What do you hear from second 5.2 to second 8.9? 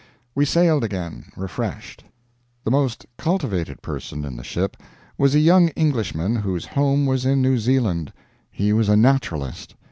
a young Englishman whose home was in New Zealand. He was